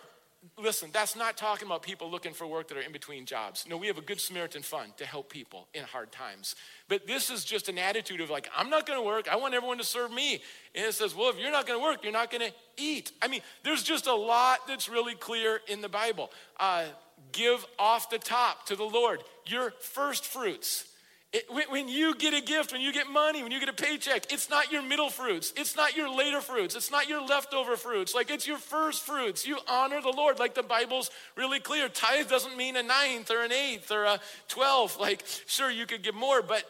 [0.58, 3.66] listen, that's not talking about people looking for work that are in between jobs.
[3.68, 6.54] No, we have a good Samaritan fund to help people in hard times.
[6.88, 9.78] But this is just an attitude of like, I'm not gonna work, I want everyone
[9.78, 10.42] to serve me.
[10.74, 13.12] And it says, well, if you're not gonna work, you're not gonna eat.
[13.20, 16.30] I mean, there's just a lot that's really clear in the Bible.
[16.58, 16.84] Uh,
[17.32, 20.89] give off the top to the Lord your first fruits.
[21.32, 24.32] It, when you get a gift, when you get money, when you get a paycheck,
[24.32, 25.52] it's not your middle fruits.
[25.56, 26.74] It's not your later fruits.
[26.74, 28.16] It's not your leftover fruits.
[28.16, 29.46] Like it's your first fruits.
[29.46, 30.40] You honor the Lord.
[30.40, 31.88] Like the Bible's really clear.
[31.88, 34.98] Tithe doesn't mean a ninth or an eighth or a twelfth.
[34.98, 36.64] Like, sure, you could give more, but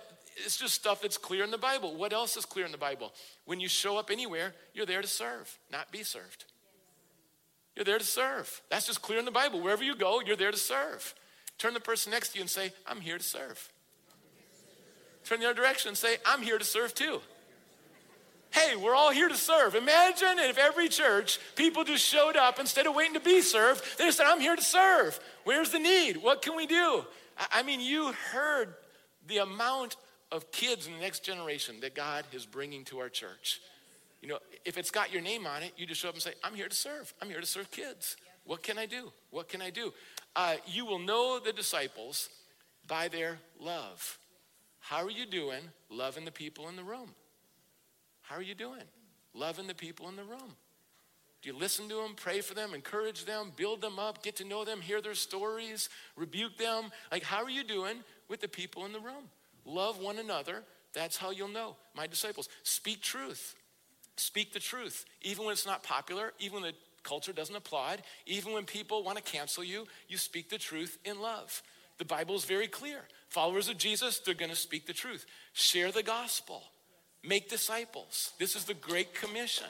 [0.45, 1.97] it's just stuff that's clear in the Bible.
[1.97, 3.15] What else is clear in the Bible?
[3.47, 6.45] When you show up anywhere, you're there to serve, not be served.
[7.77, 8.61] You're there to serve.
[8.69, 9.63] That's just clear in the Bible.
[9.63, 11.15] Wherever you go, you're there to serve.
[11.57, 13.71] Turn the person next to you and say, I'm here to serve.
[15.25, 17.21] Turn the other direction and say, I'm here to serve too.
[18.51, 19.77] Hey, we're all here to serve.
[19.77, 24.05] Imagine if every church, people just showed up instead of waiting to be served, they
[24.05, 25.19] just said, I'm here to serve.
[25.45, 26.17] Where's the need?
[26.17, 27.05] What can we do?
[27.53, 28.75] I mean, you heard
[29.29, 29.97] the amount
[30.33, 33.61] of kids in the next generation that God is bringing to our church.
[34.21, 36.35] You know, if it's got your name on it, you just show up and say,
[36.43, 37.15] I'm here to serve.
[37.23, 38.17] I'm here to serve kids.
[38.45, 39.13] What can I do?
[39.31, 39.93] What can I do?
[40.35, 42.29] Uh, you will know the disciples
[42.87, 44.19] by their love.
[44.81, 47.15] How are you doing loving the people in the room?
[48.23, 48.83] How are you doing?
[49.35, 50.57] Loving the people in the room.
[51.43, 54.45] Do you listen to them, pray for them, encourage them, build them up, get to
[54.45, 56.91] know them, hear their stories, rebuke them?
[57.11, 57.97] Like, how are you doing
[58.29, 59.25] with the people in the room?
[59.65, 60.65] Love one another.
[60.93, 61.77] That's how you'll know.
[61.95, 63.55] My disciples, speak truth.
[64.17, 65.07] Speak the truth.
[65.23, 69.17] Even when it's not popular, even when the culture doesn't applaud, even when people want
[69.17, 71.63] to cancel you, you speak the truth in love.
[72.01, 73.03] The Bible is very clear.
[73.29, 75.27] Followers of Jesus, they're going to speak the truth.
[75.53, 76.63] Share the gospel.
[77.23, 78.33] Make disciples.
[78.39, 79.67] This is the Great Commission.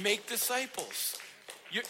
[0.00, 1.18] Make disciples.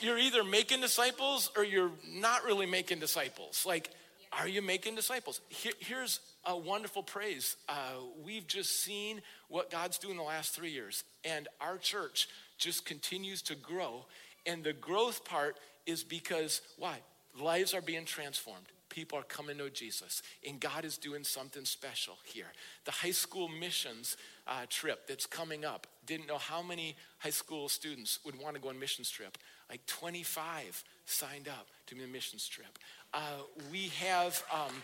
[0.01, 3.67] You're either making disciples or you're not really making disciples.
[3.67, 3.91] Like,
[4.33, 5.43] are you making disciples?
[5.51, 7.57] here's a wonderful praise.
[7.69, 12.87] Uh, we've just seen what God's doing the last three years, and our church just
[12.87, 14.07] continues to grow.
[14.47, 17.01] And the growth part is because, why?
[17.39, 20.23] Lives are being transformed people are coming to know Jesus.
[20.47, 22.53] And God is doing something special here.
[22.85, 27.69] The high school missions uh, trip that's coming up, didn't know how many high school
[27.69, 29.39] students would want to go on missions trip.
[29.71, 32.79] Like 25 signed up to be a missions trip.
[33.15, 34.43] Uh, we have.
[34.53, 34.75] Um,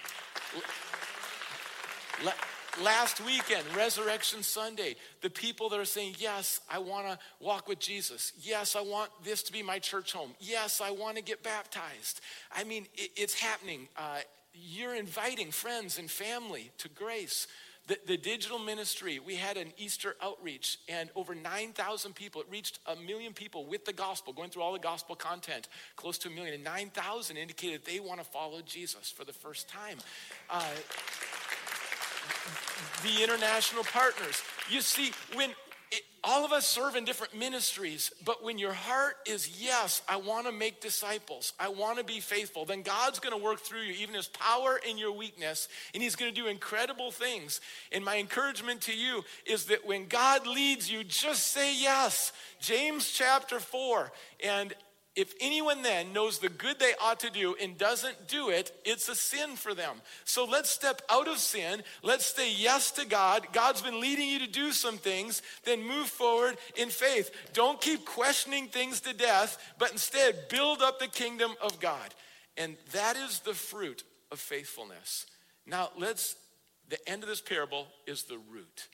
[2.82, 7.78] Last weekend, Resurrection Sunday, the people that are saying, Yes, I want to walk with
[7.78, 8.32] Jesus.
[8.38, 10.32] Yes, I want this to be my church home.
[10.40, 12.20] Yes, I want to get baptized.
[12.54, 13.88] I mean, it, it's happening.
[13.96, 14.18] Uh,
[14.52, 17.46] you're inviting friends and family to grace.
[17.86, 22.80] The, the, digital ministry, we had an Easter outreach, and over 9,000 people, it reached
[22.86, 26.32] a million people with the gospel, going through all the gospel content, close to a
[26.32, 26.54] million.
[26.54, 29.98] And 9,000 indicated they want to follow Jesus for the first time.
[30.50, 30.64] Uh,
[33.02, 34.42] the international partners.
[34.70, 35.50] You see, when
[35.92, 40.16] it, all of us serve in different ministries, but when your heart is, yes, I
[40.16, 43.82] want to make disciples, I want to be faithful, then God's going to work through
[43.82, 47.60] you, even His power in your weakness, and He's going to do incredible things.
[47.92, 52.32] And my encouragement to you is that when God leads you, just say yes.
[52.58, 54.10] James chapter 4.
[54.44, 54.74] And
[55.16, 59.08] if anyone then knows the good they ought to do and doesn't do it, it's
[59.08, 59.96] a sin for them.
[60.24, 61.82] So let's step out of sin.
[62.02, 63.46] Let's say yes to God.
[63.54, 65.40] God's been leading you to do some things.
[65.64, 67.30] Then move forward in faith.
[67.54, 72.14] Don't keep questioning things to death, but instead build up the kingdom of God.
[72.58, 75.24] And that is the fruit of faithfulness.
[75.66, 76.36] Now, let's,
[76.90, 78.88] the end of this parable is the root.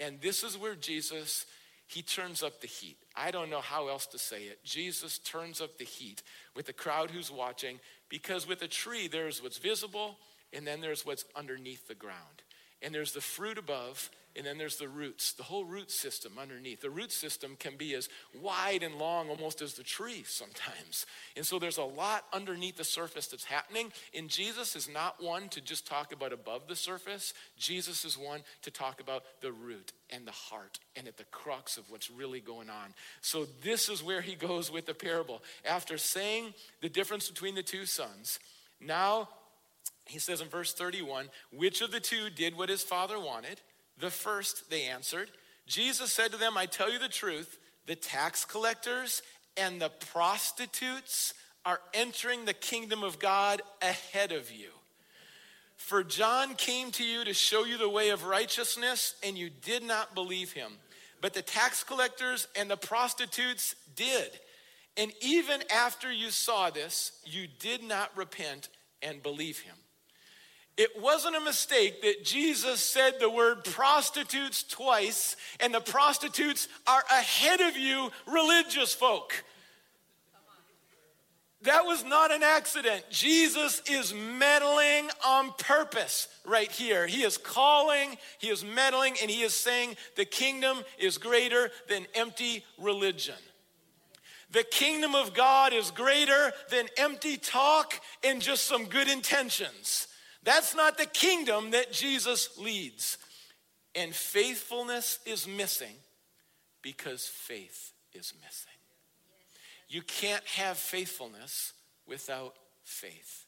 [0.00, 1.46] And this is where Jesus
[1.88, 2.98] he turns up the heat.
[3.16, 4.62] I don't know how else to say it.
[4.62, 6.22] Jesus turns up the heat
[6.54, 10.18] with the crowd who's watching because with a tree, there's what's visible
[10.52, 12.42] and then there's what's underneath the ground.
[12.82, 16.80] And there's the fruit above and then there's the roots, the whole root system underneath.
[16.80, 18.08] The root system can be as
[18.40, 21.06] wide and long almost as the tree sometimes.
[21.36, 23.92] And so there's a lot underneath the surface that's happening.
[24.14, 28.42] And Jesus is not one to just talk about above the surface, Jesus is one
[28.62, 32.40] to talk about the root and the heart and at the crux of what's really
[32.40, 32.94] going on.
[33.20, 35.42] So this is where he goes with the parable.
[35.64, 38.38] After saying the difference between the two sons,
[38.80, 39.28] now
[40.06, 43.60] he says in verse 31 which of the two did what his father wanted?
[44.00, 45.30] The first, they answered.
[45.66, 49.22] Jesus said to them, I tell you the truth, the tax collectors
[49.56, 51.34] and the prostitutes
[51.64, 54.70] are entering the kingdom of God ahead of you.
[55.76, 59.82] For John came to you to show you the way of righteousness, and you did
[59.82, 60.72] not believe him.
[61.20, 64.30] But the tax collectors and the prostitutes did.
[64.96, 68.68] And even after you saw this, you did not repent
[69.02, 69.76] and believe him.
[70.78, 77.02] It wasn't a mistake that Jesus said the word prostitutes twice, and the prostitutes are
[77.10, 79.44] ahead of you, religious folk.
[81.62, 83.04] That was not an accident.
[83.10, 87.08] Jesus is meddling on purpose right here.
[87.08, 92.06] He is calling, he is meddling, and he is saying the kingdom is greater than
[92.14, 93.34] empty religion.
[94.52, 100.07] The kingdom of God is greater than empty talk and just some good intentions.
[100.48, 103.18] That's not the kingdom that Jesus leads.
[103.94, 105.94] And faithfulness is missing
[106.80, 108.72] because faith is missing.
[109.90, 111.74] You can't have faithfulness
[112.06, 113.44] without faith.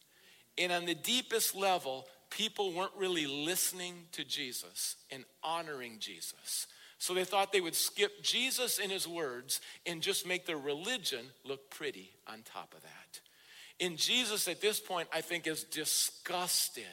[0.59, 6.67] And on the deepest level, people weren't really listening to Jesus and honoring Jesus.
[6.99, 11.25] So they thought they would skip Jesus and his words and just make their religion
[11.47, 13.21] look pretty on top of that.
[13.81, 16.85] And Jesus at this point, I think, is disgusted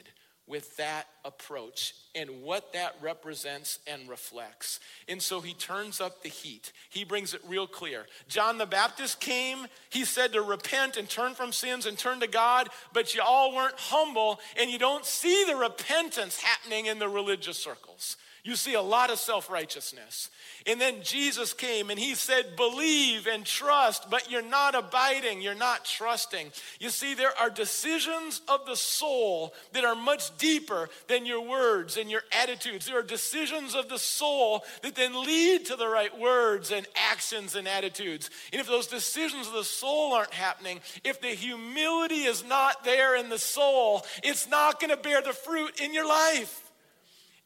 [0.48, 4.80] with that approach and what that represents and reflects.
[5.10, 6.72] And so he turns up the heat.
[6.90, 8.06] He brings it real clear.
[8.30, 12.28] John the Baptist came, he said to repent and turn from sins and turn to
[12.28, 17.10] God, but you all weren't humble and you don't see the repentance happening in the
[17.10, 18.16] religious circles.
[18.48, 20.30] You see a lot of self righteousness.
[20.66, 25.54] And then Jesus came and he said, Believe and trust, but you're not abiding, you're
[25.54, 26.54] not trusting.
[26.80, 31.98] You see, there are decisions of the soul that are much deeper than your words
[31.98, 32.86] and your attitudes.
[32.86, 37.54] There are decisions of the soul that then lead to the right words and actions
[37.56, 38.30] and attitudes.
[38.54, 43.18] And if those decisions of the soul aren't happening, if the humility is not there
[43.18, 46.64] in the soul, it's not going to bear the fruit in your life.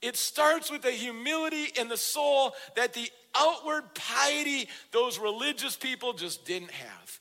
[0.02, 6.14] It starts with the humility in the soul that the outward piety those religious people
[6.14, 7.20] just didn't have.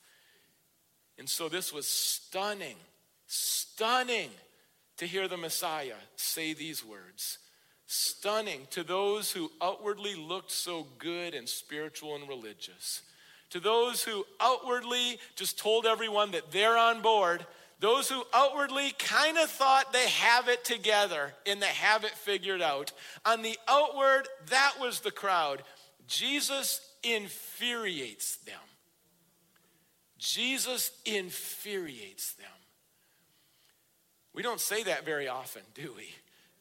[1.17, 2.77] And so this was stunning,
[3.27, 4.29] stunning
[4.97, 7.37] to hear the Messiah say these words.
[7.85, 13.01] Stunning to those who outwardly looked so good and spiritual and religious.
[13.51, 17.45] To those who outwardly just told everyone that they're on board
[17.81, 22.61] those who outwardly kind of thought they have it together and they have it figured
[22.61, 22.93] out.
[23.25, 25.63] On the outward, that was the crowd.
[26.07, 28.53] Jesus infuriates them.
[30.19, 32.45] Jesus infuriates them.
[34.33, 36.09] We don't say that very often, do we?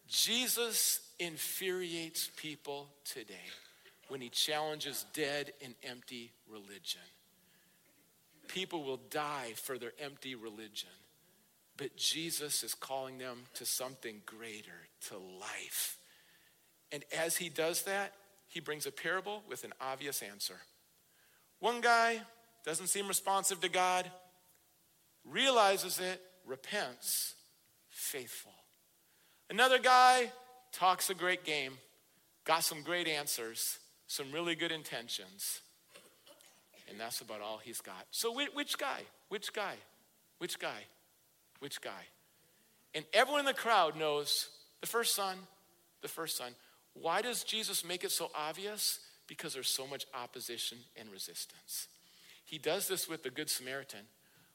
[0.09, 3.35] Jesus infuriates people today
[4.09, 7.03] when he challenges dead and empty religion.
[8.49, 10.89] People will die for their empty religion.
[11.81, 15.97] But Jesus is calling them to something greater, to life.
[16.93, 18.12] And as he does that,
[18.49, 20.57] he brings a parable with an obvious answer.
[21.59, 22.20] One guy
[22.66, 24.11] doesn't seem responsive to God,
[25.24, 27.35] realizes it, repents,
[27.89, 28.53] faithful.
[29.49, 30.33] Another guy
[30.72, 31.78] talks a great game,
[32.45, 35.62] got some great answers, some really good intentions,
[36.91, 38.05] and that's about all he's got.
[38.11, 39.01] So, which guy?
[39.31, 39.76] Which guy?
[40.37, 40.85] Which guy?
[41.61, 42.08] Which guy?
[42.94, 44.48] And everyone in the crowd knows
[44.80, 45.36] the first son,
[46.02, 46.52] the first son.
[46.94, 48.98] Why does Jesus make it so obvious?
[49.26, 51.86] Because there's so much opposition and resistance.
[52.44, 54.00] He does this with the Good Samaritan.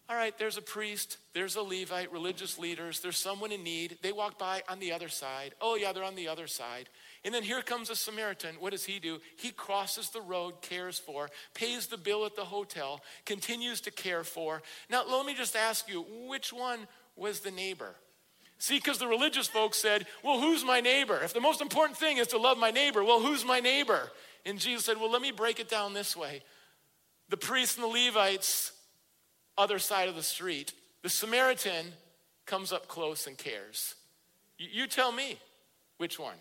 [0.08, 3.98] All right, there's a priest, there's a Levite, religious leaders, there's someone in need.
[4.04, 5.56] They walk by on the other side.
[5.62, 6.90] Oh, yeah, they're on the other side.
[7.26, 8.56] And then here comes a Samaritan.
[8.60, 9.20] What does he do?
[9.36, 14.24] He crosses the road, cares for, pays the bill at the hotel, continues to care
[14.24, 14.62] for.
[14.92, 17.96] Now, let me just ask you which one was the neighbor?
[18.60, 21.20] See, because the religious folks said, Well, who's my neighbor?
[21.24, 24.12] If the most important thing is to love my neighbor, well, who's my neighbor?
[24.46, 26.44] And Jesus said, Well, let me break it down this way.
[27.30, 28.72] The priests and the Levites,
[29.58, 31.88] other side of the street, the Samaritan
[32.46, 33.96] comes up close and cares.
[34.60, 35.40] You tell me
[35.98, 36.36] which one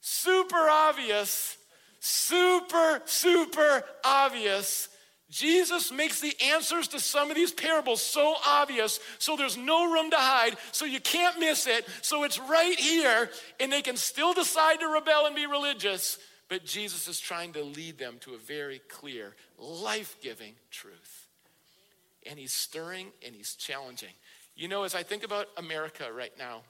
[0.00, 1.56] super obvious,
[2.00, 4.88] super, super obvious.
[5.30, 10.10] Jesus makes the answers to some of these parables so obvious, so there's no room
[10.10, 13.28] to hide, so you can't miss it, so it's right here,
[13.60, 16.18] and they can still decide to rebel and be religious,
[16.48, 21.26] but Jesus is trying to lead them to a very clear, life giving truth.
[22.28, 24.12] And he's stirring and he's challenging.
[24.56, 26.62] You know, as I think about America right now,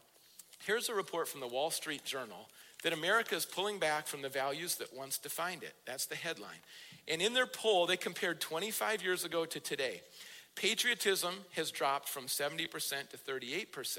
[0.67, 2.49] here's a report from the Wall Street Journal
[2.83, 5.75] that America is pulling back from the values that once defined it.
[5.85, 6.61] That's the headline.
[7.09, 10.03] And in their poll, they compared 25 years ago to today.
[10.55, 12.69] Patriotism has dropped from 70%
[13.11, 13.99] to 38%.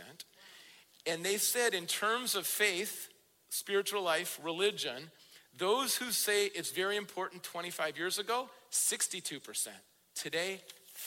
[1.05, 3.09] And they said, in terms of faith,
[3.49, 5.09] spiritual life, religion,
[5.57, 9.67] those who say it's very important 25 years ago, 62%.
[10.15, 10.61] Today,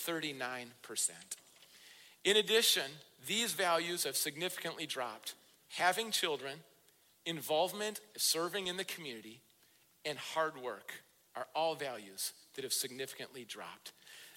[0.06, 0.66] 39%.
[2.24, 2.90] In addition,
[3.26, 5.34] these values have significantly dropped.
[5.70, 6.58] Having children,
[7.26, 9.40] involvement, serving in the community,
[10.04, 10.92] and hard work
[11.36, 13.92] are all values that have significantly dropped.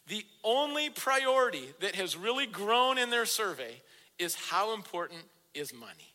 [0.07, 3.81] The only priority that has really grown in their survey
[4.19, 5.21] is how important
[5.53, 6.13] is money.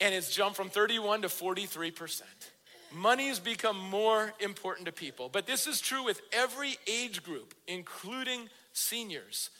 [0.00, 2.22] And it's jumped from 31 to 43%.
[2.92, 5.28] Money's become more important to people.
[5.28, 9.50] But this is true with every age group, including seniors.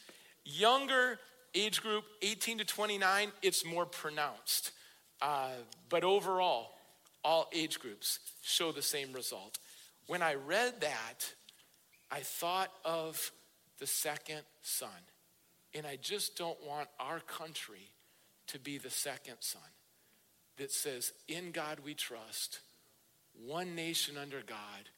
[0.45, 1.19] Younger
[1.53, 4.71] age group, 18 to 29, it's more pronounced.
[5.21, 5.49] Uh,
[5.89, 6.71] but overall,
[7.23, 9.57] all age groups show the same result.
[10.07, 11.33] When I read that,
[12.11, 13.31] I thought of
[13.79, 14.89] the second son.
[15.73, 17.91] And I just don't want our country
[18.47, 19.61] to be the second son
[20.57, 22.59] that says, In God we trust,
[23.45, 24.89] one nation under God,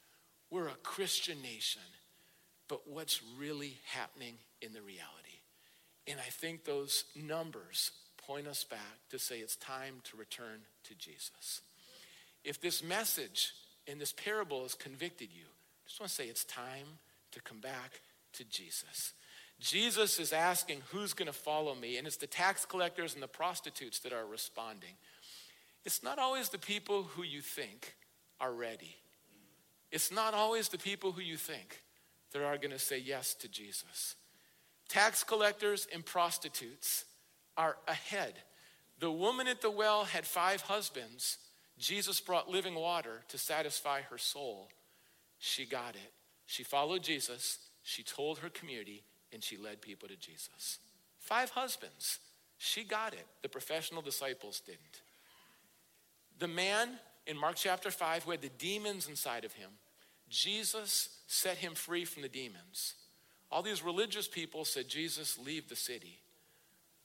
[0.50, 1.82] we're a Christian nation.
[2.68, 5.42] But what's really happening in the reality?
[6.08, 7.92] And I think those numbers
[8.26, 11.62] point us back to say it's time to return to Jesus.
[12.44, 13.54] If this message
[13.88, 16.88] in this parable has convicted you, I just want to say it's time
[17.32, 18.02] to come back
[18.34, 19.14] to Jesus.
[19.60, 21.98] Jesus is asking, Who's going to follow me?
[21.98, 24.96] And it's the tax collectors and the prostitutes that are responding.
[25.86, 27.96] It's not always the people who you think
[28.40, 28.96] are ready.
[29.92, 31.82] It's not always the people who you think
[32.32, 34.16] that are going to say yes to Jesus.
[34.90, 37.06] Tax collectors and prostitutes
[37.62, 38.34] are ahead.
[39.00, 41.38] The woman at the well had five husbands.
[41.78, 44.70] Jesus brought living water to satisfy her soul.
[45.38, 46.12] She got it.
[46.48, 50.80] She followed Jesus, she told her community, and she led people to Jesus.
[51.20, 52.20] Five husbands.
[52.58, 53.26] She got it.
[53.44, 55.02] The professional disciples didn't.
[56.40, 56.90] The man
[57.28, 59.70] in Mark chapter 5 who had the demons inside of him,
[60.30, 62.96] Jesus set him free from the demons.
[63.52, 66.20] All these religious people said, Jesus, leave the city.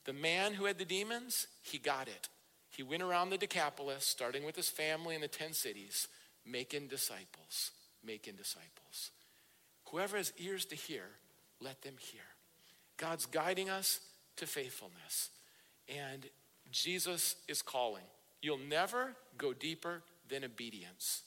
[0.07, 2.29] The man who had the demons, he got it.
[2.71, 6.09] He went around the Decapolis, starting with his family in the 10 cities,
[6.45, 7.73] making disciples,
[8.05, 9.11] making disciples.
[9.91, 11.05] Whoever has ears to hear,
[11.61, 12.23] let them hear.
[12.97, 14.01] God's guiding us
[14.37, 15.31] to faithfulness.
[15.89, 16.27] And
[16.71, 18.05] Jesus is calling.
[18.43, 21.23] You'll never go deeper than obedience.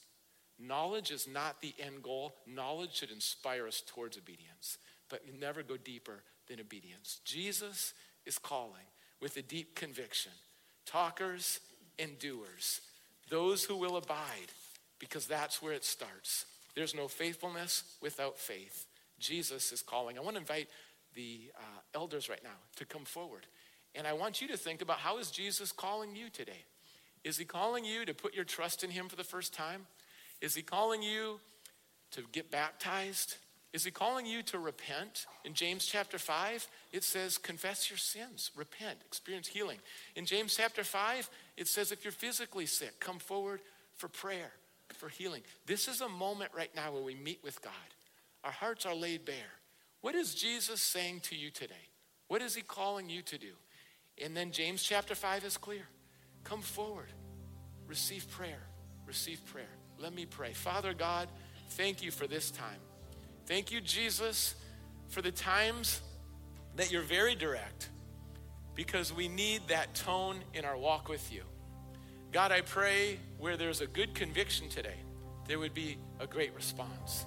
[0.59, 2.35] Knowledge is not the end goal.
[2.45, 4.77] Knowledge should inspire us towards obedience,
[5.09, 7.21] but you never go deeper than obedience.
[7.23, 7.93] Jesus
[8.29, 8.85] is calling
[9.19, 10.31] with a deep conviction
[10.85, 11.59] talkers
[11.99, 12.81] and doers,
[13.29, 14.51] those who will abide,
[14.97, 16.45] because that's where it starts.
[16.75, 18.87] There's no faithfulness without faith.
[19.19, 20.17] Jesus is calling.
[20.17, 20.69] I want to invite
[21.13, 23.45] the uh, elders right now to come forward.
[23.93, 26.63] And I want you to think about how is Jesus calling you today?
[27.23, 29.85] Is he calling you to put your trust in him for the first time?
[30.41, 31.39] Is he calling you
[32.11, 33.35] to get baptized?
[33.71, 35.27] Is he calling you to repent?
[35.45, 39.77] In James chapter 5, it says, confess your sins, repent, experience healing.
[40.15, 43.61] In James chapter 5, it says, if you're physically sick, come forward
[43.95, 44.51] for prayer,
[44.97, 45.43] for healing.
[45.67, 47.73] This is a moment right now where we meet with God.
[48.43, 49.35] Our hearts are laid bare.
[50.01, 51.89] What is Jesus saying to you today?
[52.27, 53.51] What is he calling you to do?
[54.23, 55.83] And then James chapter 5 is clear.
[56.43, 57.09] Come forward.
[57.87, 58.61] Receive prayer.
[59.05, 59.69] Receive prayer.
[59.99, 60.53] Let me pray.
[60.53, 61.27] Father God,
[61.71, 62.79] thank you for this time.
[63.49, 64.53] Thank you, Jesus,
[65.07, 66.01] for the times
[66.75, 67.89] that you're very direct
[68.75, 71.41] because we need that tone in our walk with you.
[72.31, 74.97] God, I pray where there's a good conviction today,
[75.47, 77.25] there would be a great response.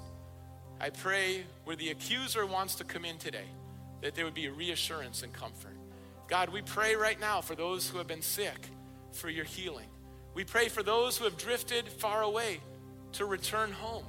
[0.81, 3.49] I pray where the accuser wants to come in today,
[4.01, 5.77] that there would be reassurance and comfort.
[6.29, 8.69] God, we pray right now for those who have been sick
[9.11, 9.89] for your healing.
[10.35, 12.61] We pray for those who have drifted far away
[13.15, 14.05] to return home.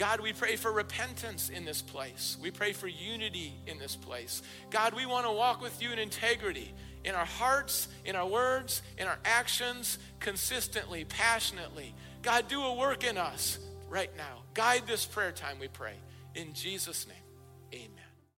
[0.00, 2.38] God, we pray for repentance in this place.
[2.40, 4.40] We pray for unity in this place.
[4.70, 6.72] God, we want to walk with you in integrity
[7.04, 11.94] in our hearts, in our words, in our actions, consistently, passionately.
[12.22, 13.58] God, do a work in us
[13.90, 14.38] right now.
[14.54, 15.96] Guide this prayer time, we pray.
[16.34, 17.19] In Jesus' name.